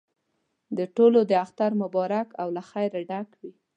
د 0.77 0.79
ټولو 0.95 1.19
دې 1.29 1.35
اختر 1.45 1.71
مبارک 1.81 2.27
او 2.41 2.47
له 2.55 2.61
خیره 2.69 2.99
ډک 3.09 3.29
وي. 3.41 3.51